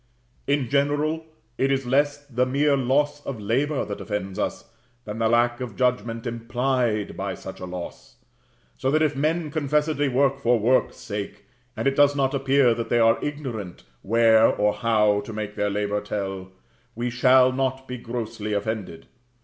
In 0.47 0.67
general 0.67 1.25
it 1.59 1.71
is 1.71 1.85
less 1.85 2.25
the 2.25 2.47
mere 2.47 2.75
loss 2.75 3.23
of 3.23 3.39
labor 3.39 3.85
that 3.85 4.01
offends 4.01 4.39
us, 4.39 4.65
than 5.05 5.19
the 5.19 5.29
lack 5.29 5.61
of 5.61 5.75
judgment 5.75 6.25
implied 6.25 7.15
by 7.15 7.35
such 7.35 7.59
loss; 7.59 8.15
so 8.77 8.89
that 8.89 9.03
if 9.03 9.15
men 9.15 9.51
confessedly 9.51 10.09
work 10.09 10.39
for 10.39 10.57
work's 10.57 10.97
sake, 10.97 11.45
and 11.77 11.85
it 11.87 11.95
does 11.95 12.15
not 12.15 12.33
appear 12.33 12.73
that 12.73 12.89
they 12.89 12.97
are 12.97 13.23
ignorant 13.23 13.83
where 14.01 14.47
or 14.47 14.73
how 14.73 15.19
to 15.21 15.31
make 15.33 15.53
their 15.55 15.69
labor 15.69 16.01
tell, 16.01 16.49
we 16.95 17.11
shall 17.11 17.51
not 17.51 17.87
be 17.87 17.99
grossly 17.99 18.53
offended. 18.53 19.05